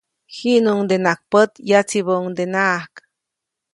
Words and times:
Jiʼnuŋdenaʼajk 0.35 1.21
pät, 1.31 1.51
yatsibäʼuŋdenaʼajk. 1.69 2.93